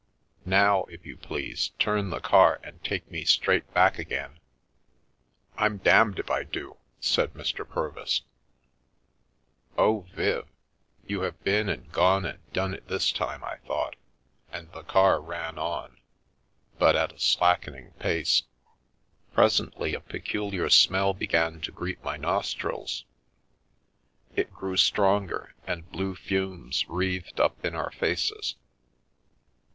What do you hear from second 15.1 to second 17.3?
ran on, but at a